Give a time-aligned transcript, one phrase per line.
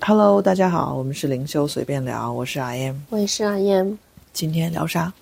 [0.00, 3.98] Hello，大家好，我们是灵修随便聊，我是阿燕，我也是阿燕。
[4.32, 5.12] 今天聊啥？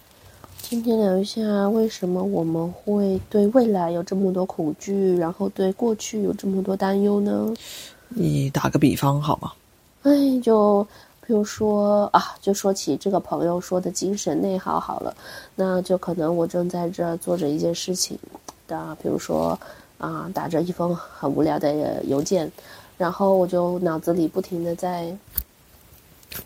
[0.63, 7.53] 今天聊一下为什么我们会对未来有这么多恐惧，然后对过去有这么多担忧呢？
[8.09, 9.53] 你打个比方好吗？
[10.03, 10.83] 哎，就
[11.27, 15.15] 比如说啊，就说起这个朋友说的精神内耗好了，
[15.55, 18.19] 那就可能我正在这做着一件事情
[18.67, 19.59] 的，比如说
[19.99, 22.51] 啊，打着一封很无聊的邮件。
[23.01, 25.11] 然后我就脑子里不停的在，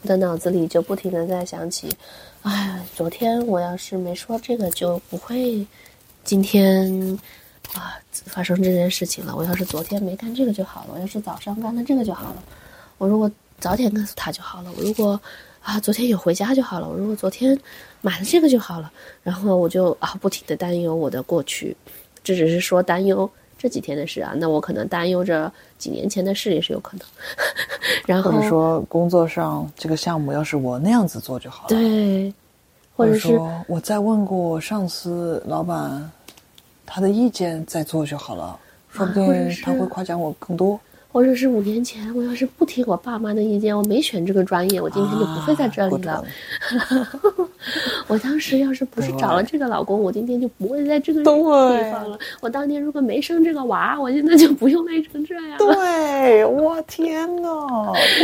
[0.02, 1.88] 我的脑子里就不停的在想起，
[2.42, 5.66] 哎，昨天我要是没说这个，就不会
[6.23, 7.19] 今天
[7.73, 9.34] 啊发生这件事情了。
[9.34, 12.42] 我要是昨天没干这个就好了，我要是早上干了这个就好了。
[12.98, 13.28] 我如果
[13.59, 14.70] 早点告诉他就好了。
[14.78, 15.20] 我如果
[15.61, 16.89] 啊昨天有回家就好了。
[16.89, 17.59] 我如果昨天
[18.00, 18.92] 买了这个就好了。
[19.25, 21.77] 然后我就啊不停的担忧我的过去，
[22.23, 23.28] 这只是说担忧。
[23.64, 27.06] 这几天的事啊，那我可能担忧着几年前的事也是有可能。
[28.05, 31.69] 然后或者说工作上这个项目要是我那样子做就好了。
[31.70, 32.30] 对，
[32.94, 36.11] 或者是我再问过上司、老板
[36.84, 39.24] 他的意见再做就好了，说不定
[39.62, 40.78] 他会夸奖我更多。
[41.15, 46.25] 或者是五年前，我要是不听我爸妈的意见，我没选这个专业，我今天就不会在这里了。
[48.09, 51.31] 我当时要是不是找了这个老公，我今天就不会在这个地
[51.92, 52.19] 方了。
[52.41, 55.57] 我当年如果没生这个娃，我现在就不用累成这样。
[55.57, 57.48] 对，我天呐！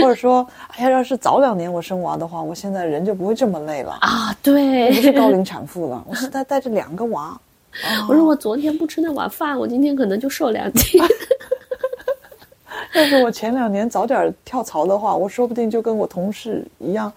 [0.03, 0.45] 或者说，
[0.77, 4.37] 哎呀，要是早两年我生娃的话，我现在人就不会这么累了啊！
[4.43, 7.41] 对，不是高龄产妇了， 我现在带着两个娃。
[8.09, 11.01] 我说我昨天不吃那碗饭，我今天可能就瘦两斤。
[12.95, 17.13] 要是我前两年早点跳槽的话，我说不定就跟我同事一样，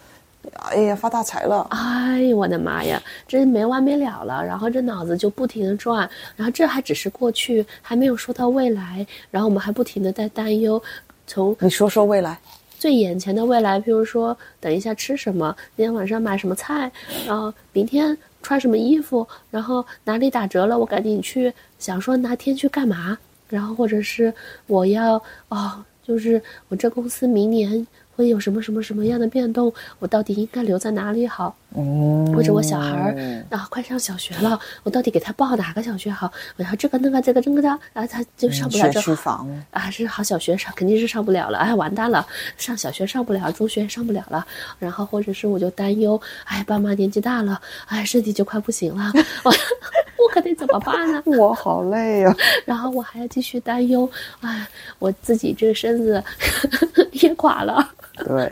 [0.70, 1.66] 哎呀发大财了！
[1.72, 4.46] 哎呦，我的妈呀，这没完没了了。
[4.46, 9.06] 然后这脑子就不停的转，然后这还只是过去，还没有说到未来。
[9.32, 10.82] 然后我们还不停的在担忧。
[11.26, 12.38] 从你说说未来，
[12.78, 16.92] 最眼前的未来，譬如说等一下吃什么，今天晚上买什么菜，
[17.26, 23.18] 然后明天穿什么衣服，然后哪里打折了，我赶紧去想说哪天去干嘛。
[23.54, 24.34] 然后，或者是
[24.66, 31.56] 我要哦，就是我这公司明年会有什么什么什么样的变动，我到底应该留在哪里好？
[31.76, 36.32] 嗯，或者我小孩儿啊快上小学了，我到底给他报哪个小学好？
[36.58, 42.26] 我要这个那个这个那个的，啊，他就上不了这房啊，是好小学上肯定是上不了了，哎，完蛋了，
[42.58, 44.46] 上小学上不了，中学上不了了。
[44.80, 49.12] 然后或者是我就担忧，哎，爸妈年纪大了，哎，身体就快不行了，
[50.34, 51.22] 可得怎么办呢？
[51.38, 52.36] 我好累呀，
[52.66, 54.10] 然后我还要继续担忧，
[54.42, 54.68] 哎，
[54.98, 56.24] 我自己这个身子
[57.14, 57.88] 也垮了。
[58.16, 58.52] 对，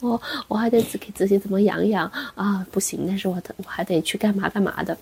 [0.00, 2.06] 我我还得自给自己怎么养养
[2.36, 2.64] 啊？
[2.70, 4.96] 不行，但是我我还得去干嘛干嘛的，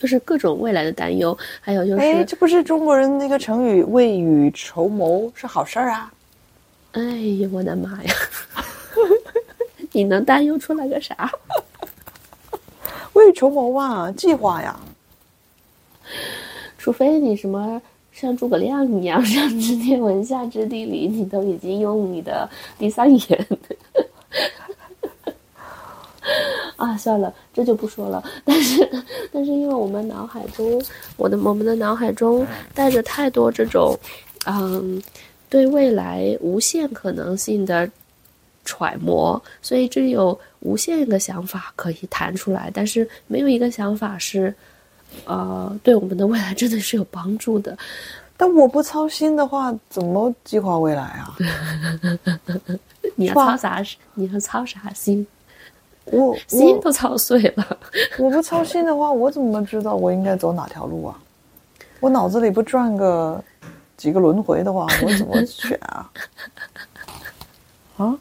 [0.00, 1.36] 就是各种未来的担忧。
[1.60, 6.10] 还有就是，哎，这不是中国人那个成语“未雨绸缪”是好事儿啊？
[6.92, 8.14] 哎呀，我的妈呀！
[9.92, 11.30] 你能担忧出来个啥？
[13.12, 14.78] 未雨绸缪啊，计划呀。
[16.82, 17.80] 除非你什么。
[18.12, 22.46] 像诸葛亮一样，上知天文，下知地理，你都已经用你的
[22.78, 23.46] 第三眼。
[26.76, 28.22] 啊，算了，这就不说了。
[28.44, 28.86] 但是，
[29.32, 30.78] 但是，因为我们脑海中，
[31.16, 33.98] 我的我们的脑海中带着太多这种，
[34.44, 35.02] 嗯，
[35.48, 37.90] 对未来无限可能性的
[38.62, 44.54] 揣摩，所以这有无限个想法可以弹出来，但是没有一个想法是。
[45.24, 47.76] 呃，对我们的未来真的是有帮助的，
[48.36, 51.36] 但我不操心的话，怎么计划未来啊？
[53.16, 53.82] 你要操啥？
[54.14, 55.26] 你要操啥心？
[56.06, 57.78] 我心都操碎了。
[58.18, 61.16] 我不操心的话，我怎么知道我应该走哪条路啊？
[62.00, 63.42] 我脑子里不转个
[63.96, 66.10] 几个轮回的话，我怎么选啊？
[67.98, 68.18] 啊？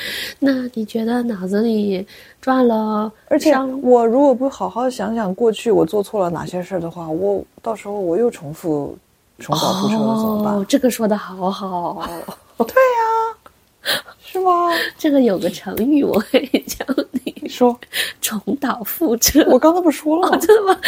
[0.38, 2.06] 那你觉得脑子里
[2.40, 3.10] 转了？
[3.28, 8.96] 而且我如果不好好想想过去我做错了哪些事儿的话，我到时候我又重复
[9.38, 10.54] 重蹈覆辙了，怎么办？
[10.54, 12.08] 哦这个说的好好。
[12.58, 14.70] 对呀，是吗？
[14.98, 17.78] 这个有个成语我可以教你说：
[18.20, 19.44] 重蹈覆辙。
[19.48, 20.36] 我刚才不说了吗？
[20.38, 20.80] 真的吗？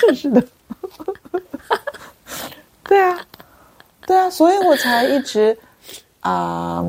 [0.00, 0.42] 真是的。
[2.84, 3.20] 对啊，
[4.06, 5.56] 对啊，所以我才一直
[6.20, 6.84] 啊。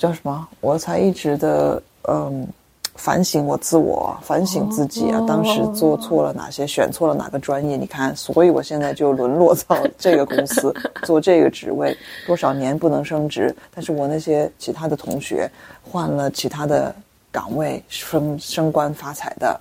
[0.00, 0.48] 叫什么？
[0.62, 2.48] 我才一直的嗯，
[2.94, 5.22] 反省我自我，反省自己啊！
[5.28, 7.76] 当时做错了哪些，选错了哪个专业？
[7.76, 11.94] 你看，所以我现在就沦落到这个公司做这个职位，
[12.26, 13.54] 多少年不能升职？
[13.74, 15.50] 但是我那些其他的同学
[15.82, 16.94] 换了其他的
[17.30, 19.60] 岗位，升升官发财的，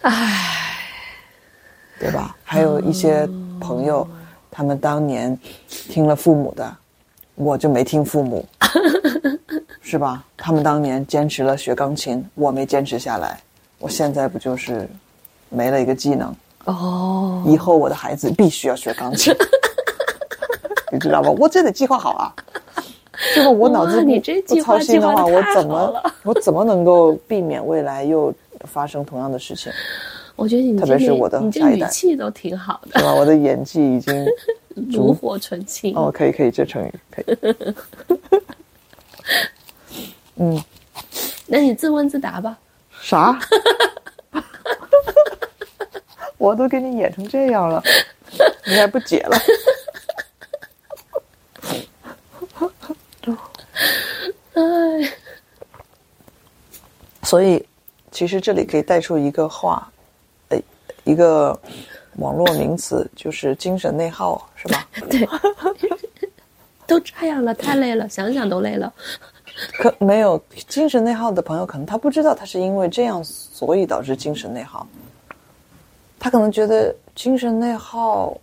[0.00, 0.78] 唉，
[2.00, 2.34] 对吧？
[2.42, 3.28] 还有一些
[3.60, 4.08] 朋友。
[4.48, 5.38] 他们当年
[5.68, 6.74] 听了父母的，
[7.36, 8.44] 我就没听父母，
[9.80, 10.24] 是吧？
[10.36, 13.38] 他们当年坚持了学钢琴，我没坚持下来，
[13.78, 14.88] 我现在不就是
[15.48, 16.34] 没了一个技能？
[16.64, 19.32] 哦，以后我的孩子必须要学钢琴，
[20.90, 21.30] 你知道吧？
[21.38, 22.34] 我这得计划好啊。
[23.34, 24.04] 这个我脑子
[24.46, 28.32] 不操心的话，我怎么 我怎么能够避免未来又
[28.64, 29.70] 发生同样的事情？
[30.34, 33.14] 我觉得你特别是我的你一代语气都挺好的，是吧？
[33.14, 34.26] 我的演技已经
[34.92, 35.96] 炉火纯青。
[35.96, 37.38] 哦，可以可以，这成语可以。
[40.36, 40.62] 嗯，
[41.46, 42.58] 那你自问自答吧。
[43.00, 43.38] 啥？
[46.38, 47.82] 我都给你演成这样了，
[48.66, 49.36] 你还不解了？
[54.52, 55.12] 哎，
[57.22, 57.66] 所以，
[58.10, 59.90] 其实这里可以带出一个话，
[60.48, 60.58] 呃，
[61.04, 61.58] 一个
[62.18, 64.88] 网络名词，就是精神内耗，是吧？
[65.10, 65.28] 对，
[66.86, 68.92] 都这样了，太累了， 想想都累了。
[69.78, 74.86] 可没有精神内耗的朋友，可能他不知道他是因为这样，所以导致精神内耗。
[76.18, 78.36] 他可能觉得精神内耗，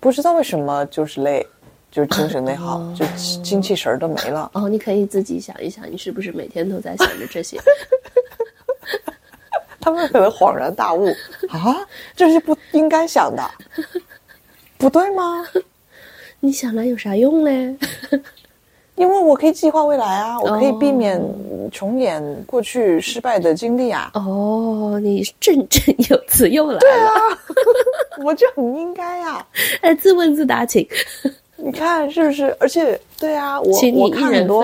[0.00, 1.44] 不知道为什么就是累，
[1.90, 3.04] 就是精神内耗，就
[3.42, 4.50] 精气神儿都没了。
[4.54, 7.58] 哦，你可以自己想一想，你是不是每天都在想着这些？
[9.84, 11.06] 他们可能恍然大悟
[11.50, 11.76] 啊，
[12.16, 13.42] 这是不应该想的，
[14.78, 15.46] 不对吗？
[16.40, 17.76] 你想来有啥用嘞？
[18.96, 21.20] 因为我可以计划未来啊，我可以避免
[21.70, 24.10] 重演过去失败的经历啊。
[24.14, 27.10] 哦，你振振有词又来了。
[28.24, 29.46] 我就很应该啊。
[29.82, 30.86] 哎，自问自答，请，
[31.56, 32.56] 你看是不是？
[32.60, 34.62] 而且，对啊，我我看很多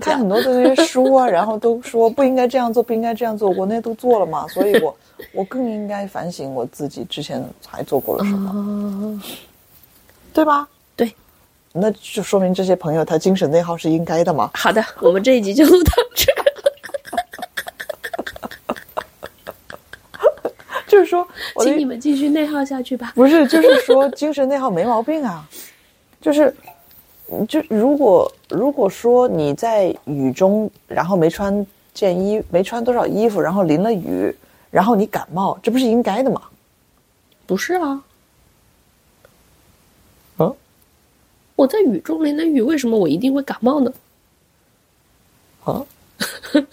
[0.00, 0.18] 看。
[0.18, 4.96] 很多的那些书啊，然后都说不应该这样做，不应该这样做，我那都做了嘛， 所以我
[5.32, 9.20] 我更应该反省我自己之前还做过了什么，哦，
[10.32, 10.66] 对吧？
[10.96, 11.14] 对，
[11.72, 14.50] 那就说明这些朋友他精神内耗是应该的嘛。
[14.54, 16.40] 好的，我们这一集就录到这儿。
[20.88, 21.28] 就是说，
[21.60, 23.12] 请你们继续内耗下去吧。
[23.14, 25.46] 不是，就是说精神内耗没毛病啊，
[26.20, 26.54] 就是，
[27.48, 34.34] 就如果如果说你在雨中，然后没穿件衣，没穿多少衣服，然后淋了雨，
[34.70, 36.42] 然后你感冒，这不是应该的吗？
[37.46, 38.04] 不是啊，
[40.38, 40.54] 嗯，
[41.56, 43.92] 我在雨中淋了雨，为什么我一定会感冒呢？
[45.64, 45.84] 啊，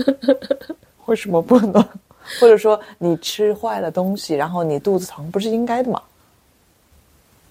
[1.06, 1.84] 为什么不能？
[2.40, 6.02] 或者说你吃坏了东西，然后你肚子疼，不是应该的吗？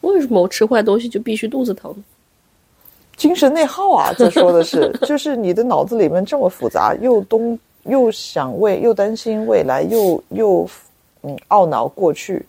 [0.03, 1.95] 为什么我吃坏东西就必须肚子疼？
[3.17, 10.69] 精神内耗啊， 这说的是，就是你的脑子里面这么复杂，又东又想未，又担心未来，又又
[11.23, 12.45] 嗯懊恼过去，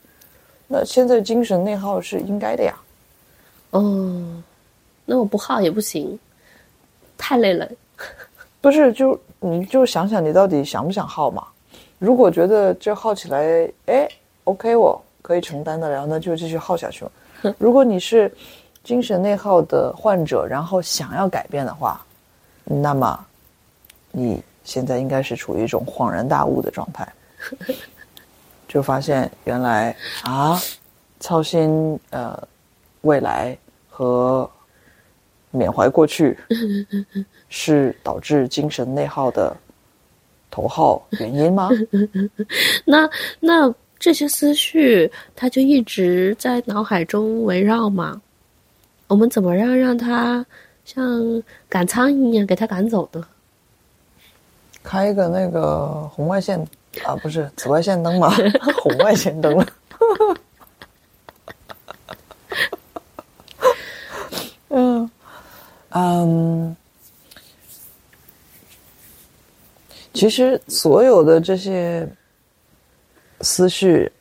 [0.68, 2.76] 那现在精神内耗是应该的呀。
[3.72, 4.44] 哦，
[5.06, 6.18] 那我不耗也不行，
[7.18, 7.68] 太累了。
[8.60, 11.48] 不是，就你就想想你到底想不想耗嘛？
[12.00, 14.08] 如果觉得这耗起来，哎
[14.44, 17.12] ，OK，我可以承担的了，那就继续耗下去嘛。
[17.58, 18.32] 如果你是
[18.88, 22.02] 精神内耗的患者，然后想要改变的话，
[22.64, 23.20] 那么
[24.14, 27.06] 你现在应该是处于一种恍然大悟的状态，
[28.66, 29.94] 就发现原来
[30.24, 30.58] 啊，
[31.20, 32.42] 操心呃
[33.02, 33.58] 未来
[33.90, 34.50] 和
[35.52, 36.38] 缅怀过去
[37.50, 39.54] 是导致精神内耗的
[40.50, 41.70] 头号原因吗？
[42.88, 43.10] 那
[43.42, 48.22] 那这些思绪，它就一直在脑海中围绕吗？
[49.08, 50.46] 我们怎么让让它
[50.86, 53.26] 像赶苍蝇一样给它赶走呢？
[54.84, 56.60] 开一个那个红外线
[57.04, 58.30] 啊，不是紫外线灯吗？
[58.82, 59.66] 红外线灯。
[64.70, 65.10] 嗯
[65.90, 66.76] 嗯，
[70.14, 72.08] 其实所有的这些
[73.42, 74.12] 思绪，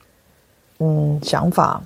[0.78, 1.82] 嗯，想法，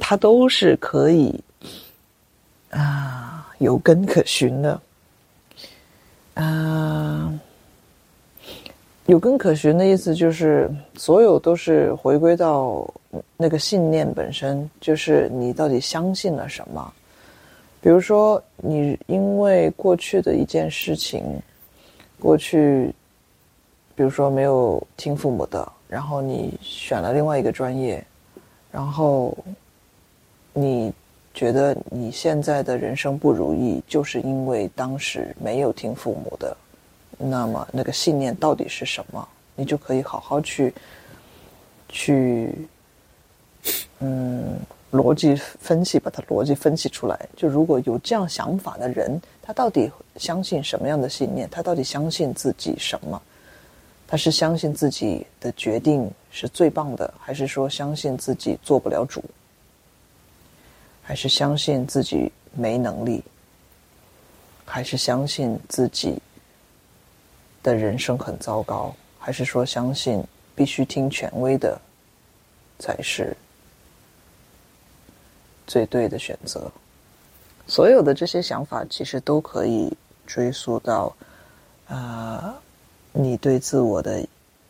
[0.00, 1.38] 它都是可以
[2.70, 4.80] 啊有根可循的。
[6.34, 7.32] 啊，
[9.06, 12.88] 有根可循的意思就是，所有都是回归到
[13.36, 16.92] 那个信念本身，就是你到底相信了什么。
[17.80, 21.24] 比如说，你因为过去的一件事情，
[22.20, 22.94] 过去，
[23.96, 28.04] 比如说没有听父母的，然后你选了另外一个专业，
[28.70, 29.36] 然后
[30.60, 30.92] 你
[31.32, 36.56] 觉得你现在的人生不如意，就是因为当时没有听父母的，
[37.16, 39.28] 那么那个信念到底是什么？
[39.54, 40.74] 你就可以好好去
[41.88, 42.52] 去
[44.00, 44.58] 嗯，
[44.90, 47.28] 逻辑分析，把它逻辑分析出来。
[47.36, 51.48] 就如果有这样想法的人，他到底相信什么样的信念？
[51.50, 53.20] 他到底相信自己什么？
[54.08, 59.22] 他是相信自己的决定是最棒的，还是说相信自己做不了主？
[61.08, 63.24] 还是相信自己没能力？
[64.66, 66.20] 还是相信自己
[67.62, 68.94] 的人生很糟糕？
[69.18, 70.22] 还是说相信
[70.54, 71.80] 必须听权威的
[72.78, 73.34] 才是
[75.66, 76.70] 最对的选择？
[77.66, 79.90] 所有的这些想法其实都可以
[80.26, 81.16] 追溯到，
[81.86, 82.54] 啊。
[83.12, 84.24] 你对自我的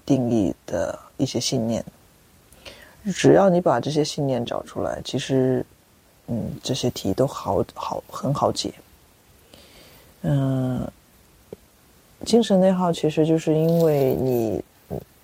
[0.06, 1.84] 定义的一些信念，
[3.12, 5.66] 只要你把这些信念找出来，其实，
[6.28, 8.72] 嗯，这些题都好好很好解。
[10.22, 10.86] 嗯，
[12.24, 14.64] 精神内耗其实就是因为你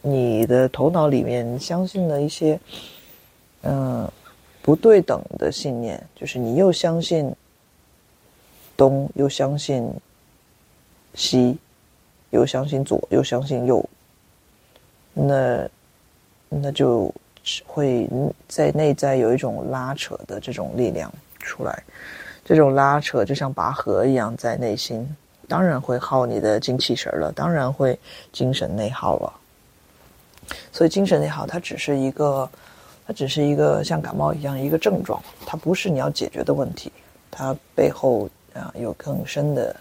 [0.02, 2.58] 你的头脑里面相信了一些，
[3.62, 4.10] 嗯，
[4.60, 7.32] 不对等的信念，就是你又相信
[8.76, 9.88] 东，又相信
[11.14, 11.56] 西。
[12.30, 13.88] 又相信左，又相信右，
[15.12, 15.68] 那
[16.48, 17.14] 那就
[17.66, 18.08] 会
[18.48, 21.82] 在内在有一种拉扯的这种力量出来，
[22.44, 25.06] 这种拉扯就像拔河一样，在内心
[25.46, 27.98] 当然会耗你的精气神了，当然会
[28.32, 29.32] 精神内耗了。
[30.72, 32.48] 所以精神内耗它只是一个，
[33.06, 36.92] 它只是一个像感冒一样一个症状，它不是你要解决的问题，
[37.30, 39.74] 它背后啊有更深的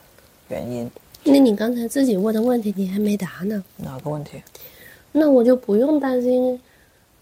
[0.49, 0.89] 原因。
[1.23, 3.63] 那你刚才自己问的问题，你还没答呢。
[3.77, 4.41] 哪个问题？
[5.11, 6.59] 那我就不用担心，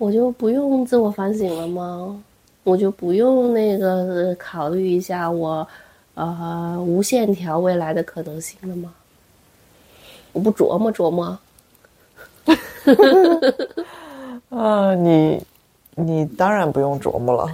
[0.02, 2.20] 我就不用自我反省了吗？
[2.64, 5.68] 我就不用那个考虑一下我，
[6.16, 8.92] 呃，无限条未来的可能性了吗？
[10.32, 11.38] 我不琢磨琢磨。
[14.50, 15.40] 啊，你
[15.94, 17.48] 你当然不用琢磨了。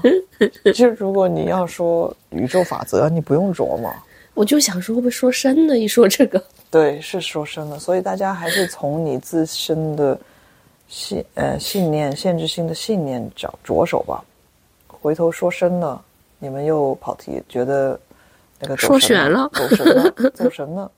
[0.74, 3.94] 就如果你要说宇宙法则，你不用琢磨。
[4.34, 5.78] 我就想说，会不会说深了？
[5.78, 7.78] 一说这个，对，是说深了。
[7.78, 10.18] 所以大家还是从你自身的
[10.88, 14.24] 信呃信念、限制性的信念着着手吧。
[14.88, 16.04] 回头说深了，
[16.40, 18.00] 你们又跑题，觉得
[18.60, 20.92] 那个说悬了，走神了， 走神了。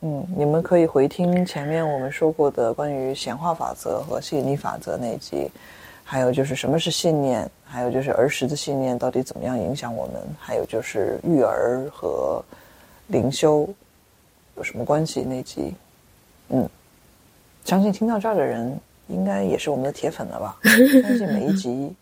[0.00, 5.50] 嗯，你们可以回听前面我们说过的关于显化法则和吸引力法则那集，
[6.04, 12.42] 还有就是什么是信念，还有就是儿时的信念到底怎么样影响我们，还有就是育儿和。
[13.08, 13.68] 灵修
[14.56, 15.20] 有什么关系？
[15.22, 15.74] 那集，
[16.48, 16.66] 嗯，
[17.62, 18.74] 相信听到这儿的人
[19.08, 20.58] 应该也是我们的铁粉了吧？
[21.02, 21.92] 相信每一集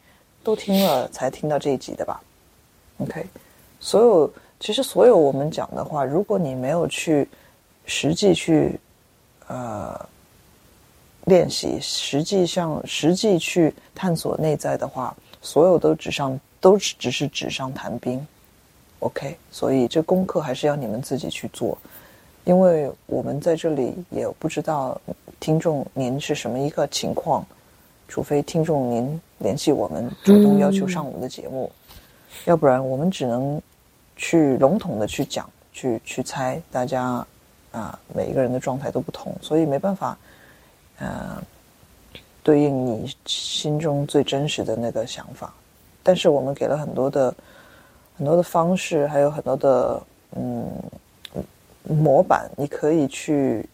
[0.43, 2.21] 都听了才听到这一集的吧
[2.99, 3.27] ？OK，
[3.81, 7.29] 所有其实所有我们讲的话，如果你没有去
[7.87, 8.79] 实际去
[9.49, 9.99] 呃
[11.25, 18.25] 练习，实际上实际去探索内在的话，所有都纸上都只是纸上谈兵。
[19.01, 21.77] OK，所以这功课还是要你们自己去做，
[22.45, 25.01] 因为我们在这里也不知道
[25.39, 27.45] 听众您是什么一个情况，
[28.09, 31.71] 除非听众您联系我们，主动要求上我们的节目，
[32.47, 33.61] 要不然我们只能
[34.17, 37.25] 去笼统的去讲，去去猜，大家
[37.73, 40.19] 啊每一个人的状态都不同，所以没办法，
[40.99, 41.43] 呃，
[42.43, 45.53] 对应你心中最真实的那个想法，
[46.03, 47.35] 但是我们给了很多的。
[48.17, 50.03] 很多的方式，还有很多的
[50.37, 50.69] 嗯
[51.89, 53.65] 模板，你可以去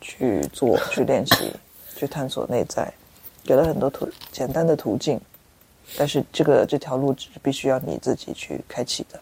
[0.00, 1.52] 去做、去练习、
[1.96, 2.92] 去探索内在，
[3.44, 5.20] 给了很多途简单的途径，
[5.96, 9.20] 但是这个这条路是必须要你自己去开启的。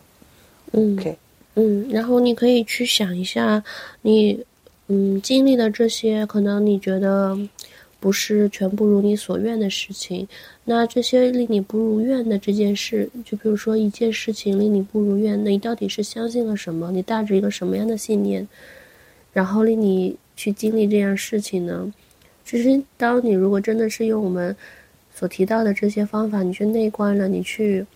[0.72, 1.16] 嗯，OK，
[1.54, 3.62] 嗯，然后你可以去想一下，
[4.02, 4.44] 你
[4.88, 7.38] 嗯经历的这些，可能你觉得。
[8.04, 10.28] 不是全部如你所愿的事情，
[10.62, 16.92] 那这些令你不如愿的这件事，就比如说一件事情令你不如愿，那你到底是相信了什么？
[16.92, 18.46] 你带着一个什么样的信念，
[19.32, 21.90] 然后令你去经历这样事情呢？
[22.44, 24.54] 其实，当你如果真的是用我们
[25.14, 27.87] 所提到的这些方法，你去内观了，你去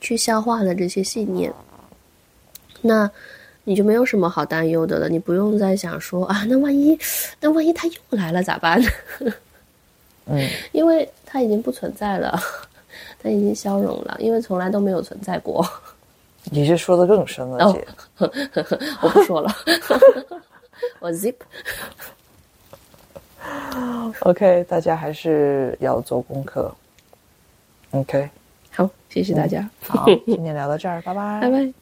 [0.00, 1.52] 去消化了这些信念，
[2.80, 3.10] 那。
[3.70, 6.98] 你就没有什么好担忧的了，你不用再想说啊，那万一，
[7.38, 8.82] 那万一他又来了咋办？
[10.26, 12.36] 嗯，因为他已经不存在了，
[13.22, 15.64] 他已经消融了，因为从来都没有存在过。
[16.46, 17.86] 你这说的更深了，姐，
[19.02, 19.54] 我不说了，
[20.98, 21.36] 我 zip。
[24.22, 26.74] OK，大家还是要做功课。
[27.92, 28.28] OK，
[28.72, 29.70] 好，谢谢大家。
[29.86, 31.72] 好，今天聊到这儿，拜拜，拜拜。